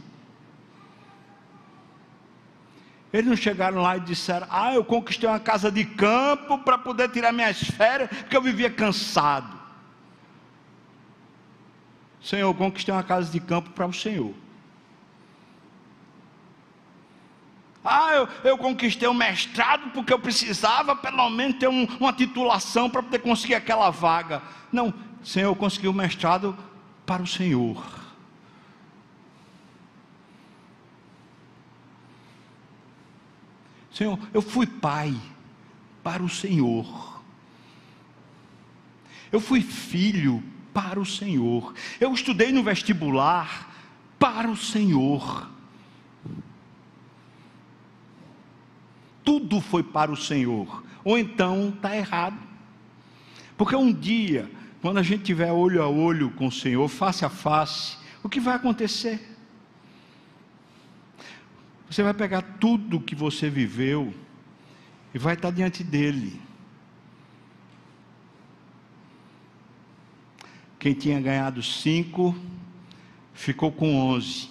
[3.17, 7.09] Eles não chegaram lá e disseram: Ah, eu conquistei uma casa de campo para poder
[7.09, 9.57] tirar minhas férias, porque eu vivia cansado.
[12.23, 14.35] Senhor, eu conquistei uma casa de campo para o Senhor.
[17.83, 22.12] Ah, eu, eu conquistei o um mestrado porque eu precisava pelo menos ter um, uma
[22.12, 24.43] titulação para poder conseguir aquela vaga.
[24.71, 24.93] Não,
[25.25, 26.55] Senhor, eu consegui o mestrado
[27.07, 28.06] para o Senhor.
[33.97, 35.15] Senhor, eu fui pai
[36.03, 37.23] para o Senhor.
[39.33, 40.43] Eu fui filho
[40.75, 41.73] para o Senhor.
[41.99, 43.75] Eu estudei no vestibular
[44.19, 45.57] para o Senhor.
[49.27, 52.39] tudo foi para o Senhor, ou então está errado.
[53.57, 54.49] Porque um dia,
[54.81, 58.39] quando a gente tiver olho a olho com o Senhor, face a face, o que
[58.39, 59.36] vai acontecer?
[61.89, 64.12] Você vai pegar tudo que você viveu
[65.14, 66.41] e vai estar diante dele.
[70.78, 72.37] Quem tinha ganhado cinco,
[73.32, 74.49] ficou com onze.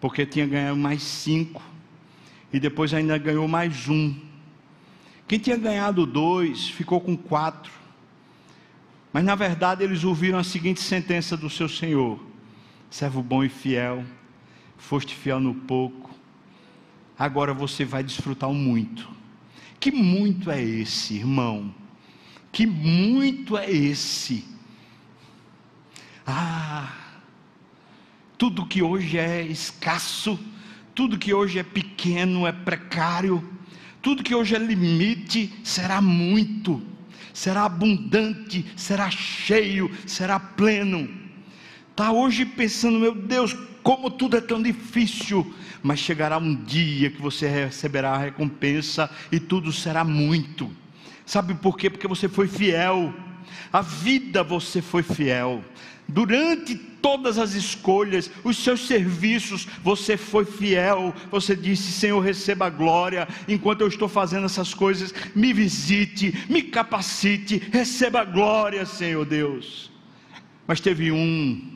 [0.00, 1.62] Porque tinha ganhado mais cinco,
[2.52, 4.14] e depois ainda ganhou mais um.
[5.28, 7.72] Quem tinha ganhado dois ficou com quatro.
[9.12, 12.18] Mas na verdade eles ouviram a seguinte sentença do seu senhor:
[12.90, 14.04] servo bom e fiel,
[14.82, 16.10] foste fiel no pouco,
[17.16, 19.08] agora você vai desfrutar o muito.
[19.78, 21.72] Que muito é esse, irmão?
[22.50, 24.44] Que muito é esse?
[26.26, 26.92] Ah,
[28.36, 30.38] tudo que hoje é escasso,
[30.94, 33.42] tudo que hoje é pequeno é precário,
[34.02, 36.82] tudo que hoje é limite será muito,
[37.32, 41.21] será abundante, será cheio, será pleno.
[41.92, 47.20] Está hoje pensando, meu Deus, como tudo é tão difícil, mas chegará um dia que
[47.20, 50.70] você receberá a recompensa e tudo será muito.
[51.26, 51.90] Sabe por quê?
[51.90, 53.12] Porque você foi fiel.
[53.70, 55.62] A vida você foi fiel.
[56.08, 62.70] Durante todas as escolhas, os seus serviços, você foi fiel, você disse: Senhor, receba a
[62.70, 69.26] glória, enquanto eu estou fazendo essas coisas, me visite, me capacite, receba a glória, Senhor
[69.26, 69.90] Deus.
[70.66, 71.71] Mas teve um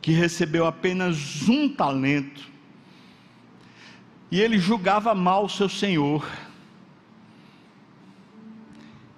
[0.00, 2.48] que recebeu apenas um talento,
[4.30, 6.26] e ele julgava mal o seu senhor.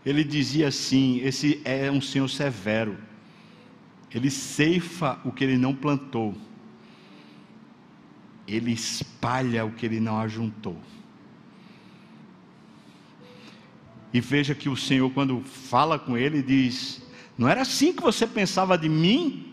[0.04, 2.98] Ele dizia assim: Esse é um senhor severo
[4.14, 6.34] ele ceifa o que ele não plantou,
[8.46, 10.78] ele espalha o que ele não ajuntou.
[14.12, 17.02] E veja que o Senhor, quando fala com ele, diz:
[17.38, 19.51] Não era assim que você pensava de mim?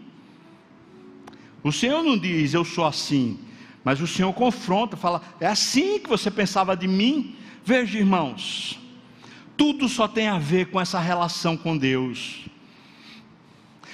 [1.63, 3.39] O Senhor não diz, Eu sou assim,
[3.83, 7.35] mas o Senhor confronta, fala: É assim que você pensava de mim?
[7.65, 8.79] Veja, irmãos,
[9.57, 12.49] tudo só tem a ver com essa relação com Deus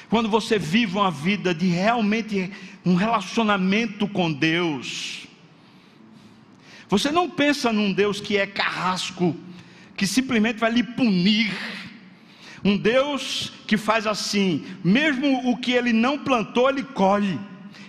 [0.10, 2.52] quando você vive uma vida de realmente
[2.86, 5.28] um relacionamento com Deus,
[6.88, 9.36] você não pensa num Deus que é carrasco,
[9.98, 11.54] que simplesmente vai lhe punir.
[12.64, 17.40] Um Deus que faz assim, mesmo o que ele não plantou, ele colhe.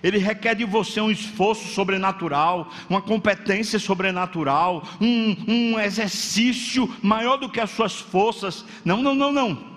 [0.03, 7.49] Ele requer de você um esforço sobrenatural, uma competência sobrenatural, um, um exercício maior do
[7.49, 8.65] que as suas forças.
[8.85, 9.77] Não, não, não, não.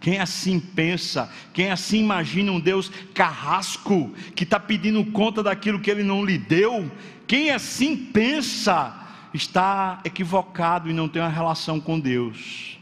[0.00, 5.90] Quem assim pensa, quem assim imagina um Deus carrasco, que está pedindo conta daquilo que
[5.90, 6.90] ele não lhe deu,
[7.26, 8.94] quem assim pensa,
[9.32, 12.78] está equivocado e não tem uma relação com Deus.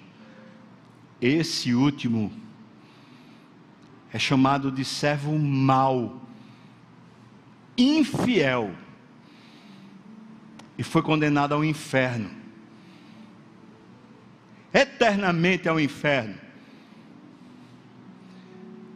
[1.21, 2.33] Esse último
[4.13, 6.22] é chamado de servo mau,
[7.77, 8.71] infiel.
[10.77, 12.31] e foi condenado ao inferno.
[14.73, 16.35] Eternamente ao inferno.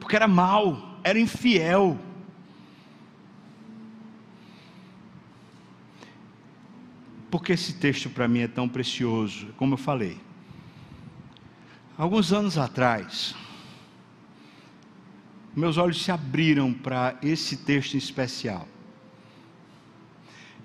[0.00, 1.98] Porque era mau, era infiel.
[7.30, 10.18] Porque esse texto para mim é tão precioso, como eu falei.
[11.98, 13.34] Alguns anos atrás,
[15.56, 18.68] meus olhos se abriram para esse texto em especial.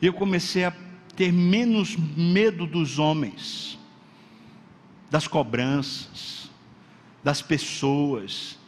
[0.02, 0.74] E eu comecei a
[1.16, 3.80] ter menos medo dos homens,
[5.10, 6.52] das cobranças,
[7.24, 8.60] das pessoas,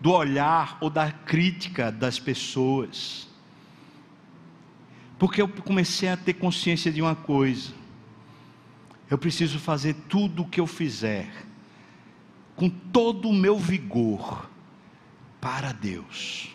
[0.00, 3.28] do olhar ou da crítica das pessoas.
[5.18, 7.72] Porque eu comecei a ter consciência de uma coisa:
[9.10, 11.28] eu preciso fazer tudo o que eu fizer,
[12.54, 14.51] com todo o meu vigor,
[15.42, 16.48] para Deus.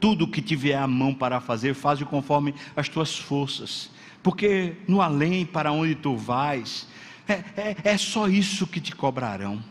[0.00, 3.90] Tudo que tiver à mão para fazer, faz conforme as tuas forças.
[4.22, 6.88] Porque no além, para onde tu vais,
[7.28, 9.62] é, é, é só isso que te cobrarão.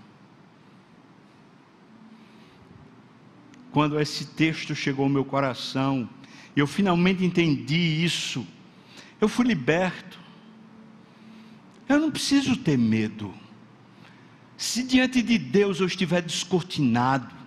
[3.71, 6.07] Quando esse texto chegou ao meu coração,
[6.55, 8.45] eu finalmente entendi isso,
[9.19, 10.19] eu fui liberto.
[11.89, 13.33] Eu não preciso ter medo.
[14.57, 17.37] Se diante de Deus eu estiver descortinado,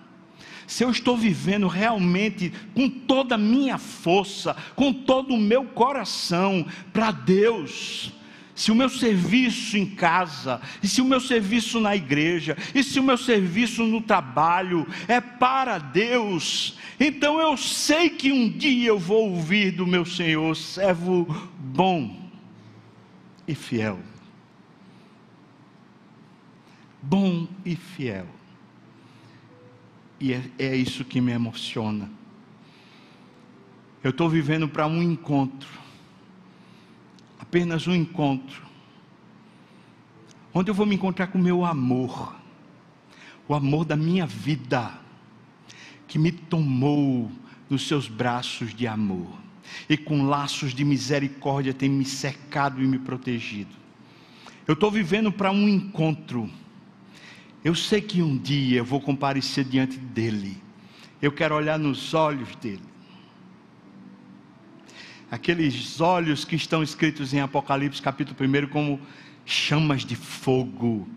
[0.65, 6.65] se eu estou vivendo realmente com toda a minha força, com todo o meu coração
[6.93, 8.13] para Deus,
[8.55, 13.01] se o meu serviço em casa, e se o meu serviço na igreja, e se
[13.01, 18.99] o meu serviço no trabalho é para Deus, então eu sei que um dia eu
[18.99, 21.25] vou ouvir do meu Senhor, servo
[21.59, 22.29] bom
[23.45, 24.10] e fiel.
[27.01, 28.27] Bom e fiel.
[30.19, 32.09] E é, é isso que me emociona.
[34.03, 35.69] Eu estou vivendo para um encontro,
[37.39, 38.63] apenas um encontro,
[40.53, 42.35] onde eu vou me encontrar com o meu amor,
[43.47, 44.91] o amor da minha vida,
[46.07, 47.31] que me tomou
[47.69, 49.29] nos seus braços de amor,
[49.87, 53.75] e com laços de misericórdia tem me cercado e me protegido.
[54.67, 56.49] Eu estou vivendo para um encontro,
[57.63, 60.57] eu sei que um dia eu vou comparecer diante dele.
[61.21, 62.81] Eu quero olhar nos olhos dele.
[65.29, 68.99] Aqueles olhos que estão escritos em Apocalipse capítulo 1 como
[69.45, 71.07] chamas de fogo.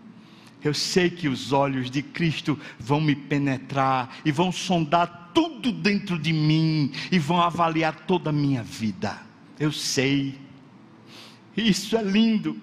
[0.63, 6.17] Eu sei que os olhos de Cristo vão me penetrar e vão sondar tudo dentro
[6.17, 9.19] de mim e vão avaliar toda a minha vida.
[9.59, 10.39] Eu sei.
[11.57, 12.59] Isso é lindo.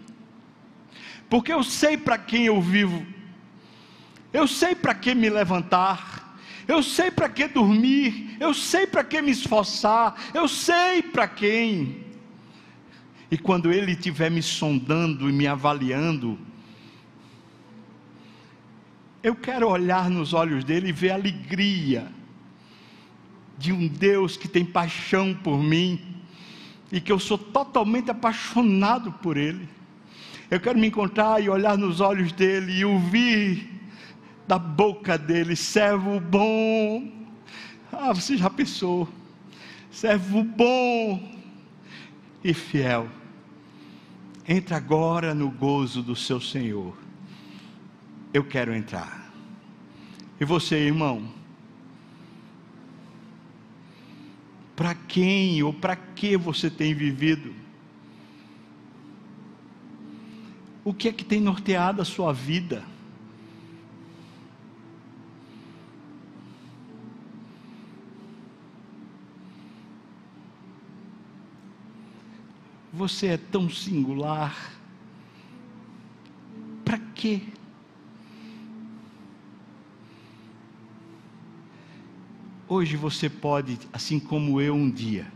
[1.29, 3.07] Porque eu sei para quem eu vivo.
[4.33, 9.21] Eu sei para que me levantar, eu sei para que dormir, eu sei para que
[9.21, 12.05] me esforçar, eu sei para quem.
[13.31, 16.39] E quando Ele estiver me sondando e me avaliando,
[19.23, 22.11] eu quero olhar nos olhos dele e ver a alegria
[23.59, 26.01] de um Deus que tem paixão por mim
[26.91, 29.69] e que eu sou totalmente apaixonado por Ele.
[30.51, 33.82] Eu quero me encontrar e olhar nos olhos dele e ouvir
[34.47, 37.11] da boca dele, servo bom.
[37.93, 39.09] Ah, você já pensou?
[39.91, 41.33] Servo bom
[42.43, 43.09] e fiel.
[44.49, 46.97] Entra agora no gozo do seu Senhor.
[48.33, 49.31] Eu quero entrar.
[50.41, 51.29] E você, irmão?
[54.75, 57.55] Para quem ou para que você tem vivido?
[60.85, 62.83] O que é que tem norteado a sua vida?
[73.03, 74.57] Você é tão singular.
[76.85, 77.41] Para quê?
[82.69, 85.27] Hoje você pode, assim como eu um dia,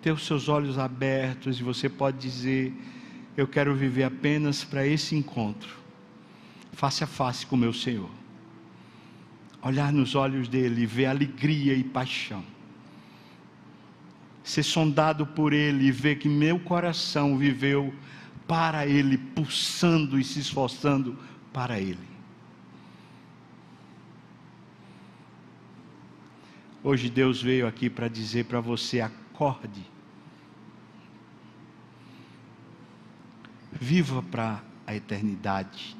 [0.00, 2.72] ter os seus olhos abertos e você pode dizer:
[3.36, 5.76] Eu quero viver apenas para esse encontro,
[6.72, 8.08] face a face com meu Senhor.
[9.60, 12.55] Olhar nos olhos dele e ver alegria e paixão
[14.46, 17.92] ser sondado por Ele e ver que meu coração viveu
[18.46, 21.18] para Ele, pulsando e se esforçando
[21.52, 22.06] para Ele.
[26.80, 29.84] Hoje Deus veio aqui para dizer para você: acorde,
[33.72, 35.96] viva para a eternidade.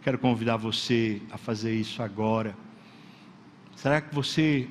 [0.00, 2.56] Quero convidar você a fazer isso agora.
[3.76, 4.66] Será que você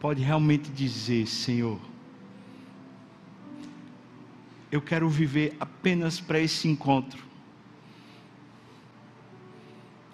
[0.00, 1.80] pode realmente dizer: Senhor,
[4.70, 7.24] eu quero viver apenas para esse encontro.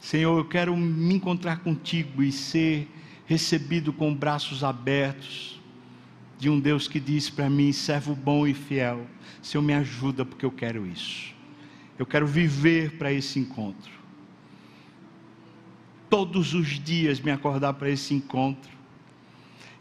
[0.00, 2.88] Senhor, eu quero me encontrar contigo e ser
[3.24, 5.60] recebido com braços abertos
[6.38, 9.06] de um Deus que diz para mim: servo bom e fiel,
[9.40, 11.32] Senhor, me ajuda porque eu quero isso.
[11.96, 13.92] Eu quero viver para esse encontro.
[16.10, 18.81] Todos os dias me acordar para esse encontro.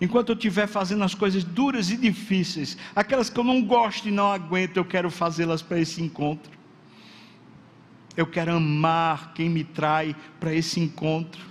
[0.01, 4.11] Enquanto eu estiver fazendo as coisas duras e difíceis, aquelas que eu não gosto e
[4.11, 6.51] não aguento, eu quero fazê-las para esse encontro.
[8.17, 11.45] Eu quero amar quem me trai para esse encontro.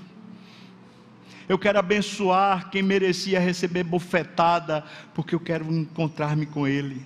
[1.48, 4.84] Eu quero abençoar quem merecia receber bofetada,
[5.14, 7.00] porque eu quero encontrar-me com Ele.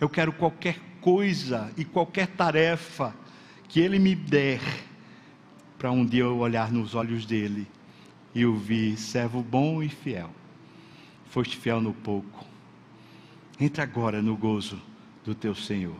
[0.00, 3.14] Eu quero qualquer coisa e qualquer tarefa
[3.68, 4.62] que Ele me der,
[5.78, 7.68] para um dia eu olhar nos olhos dele
[8.34, 10.30] e ouvir: servo bom e fiel,
[11.30, 12.46] foste fiel no pouco,
[13.58, 14.80] entra agora no gozo
[15.24, 15.96] do teu Senhor,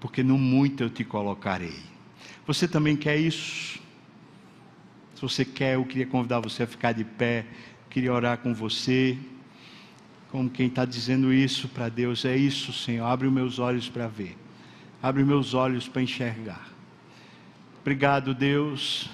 [0.00, 1.78] porque no muito eu te colocarei.
[2.46, 3.80] Você também quer isso?
[5.14, 7.46] Se você quer, eu queria convidar você a ficar de pé,
[7.88, 9.16] queria orar com você,
[10.30, 14.08] como quem está dizendo isso para Deus: é isso, Senhor, abre os meus olhos para
[14.08, 14.36] ver,
[15.02, 16.68] abre os meus olhos para enxergar.
[17.80, 19.08] Obrigado, Deus,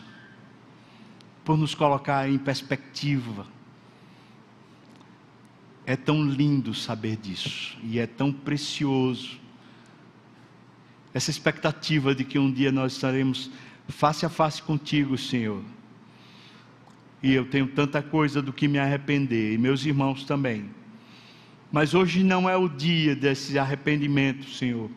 [1.50, 3.44] por nos colocar em perspectiva.
[5.84, 9.36] É tão lindo saber disso, e é tão precioso.
[11.12, 13.50] Essa expectativa de que um dia nós estaremos
[13.88, 15.60] face a face contigo, Senhor
[17.20, 20.70] e eu tenho tanta coisa do que me arrepender, e meus irmãos também.
[21.72, 24.88] Mas hoje não é o dia desse arrependimento, Senhor.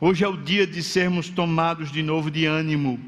[0.00, 2.98] Hoje é o dia de sermos tomados de novo de ânimo,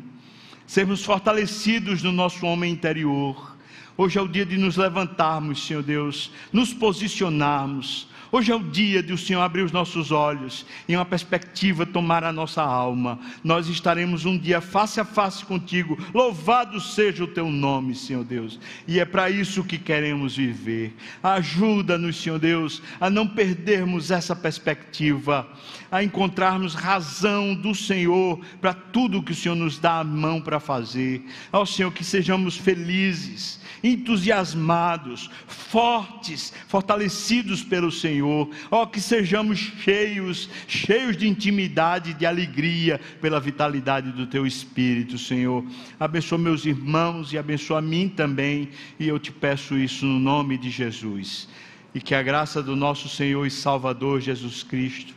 [0.69, 3.58] sermos fortalecidos no nosso homem interior.
[4.01, 9.03] Hoje é o dia de nos levantarmos, Senhor Deus, nos posicionarmos, Hoje é o dia
[9.03, 13.19] de o Senhor abrir os nossos olhos e uma perspectiva tomar a nossa alma.
[13.43, 15.97] Nós estaremos um dia face a face contigo.
[16.13, 18.61] Louvado seja o teu nome, Senhor Deus.
[18.87, 20.95] E é para isso que queremos viver.
[21.23, 25.49] Ajuda-nos, Senhor Deus, a não perdermos essa perspectiva,
[25.91, 30.61] a encontrarmos razão do Senhor para tudo que o Senhor nos dá a mão para
[30.61, 31.25] fazer.
[31.51, 38.49] Ó Senhor, que sejamos felizes entusiasmados, fortes, fortalecidos pelo Senhor.
[38.71, 45.65] Ó, que sejamos cheios, cheios de intimidade, de alegria pela vitalidade do Teu Espírito, Senhor.
[45.99, 48.69] Abençoa meus irmãos e abençoa a mim também,
[48.99, 51.49] e eu te peço isso no nome de Jesus.
[51.95, 55.15] E que a graça do nosso Senhor e Salvador Jesus Cristo,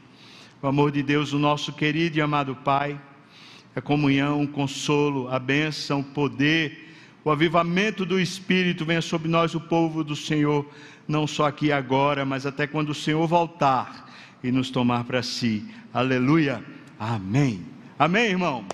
[0.62, 3.00] o amor de Deus, o nosso querido e amado Pai,
[3.76, 6.91] a comunhão, o consolo, a bênção, o poder,
[7.24, 10.66] o avivamento do Espírito venha sobre nós, o povo do Senhor,
[11.08, 14.10] não só aqui agora, mas até quando o Senhor voltar
[14.44, 15.64] e nos tomar para si.
[15.94, 16.64] Aleluia.
[17.00, 17.66] Amém.
[17.98, 18.66] Amém, irmão.